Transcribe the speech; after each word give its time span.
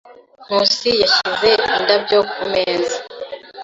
Nkusi 0.45 0.91
yashyize 1.01 1.49
indabyo 1.77 2.19
kumeza. 2.31 2.97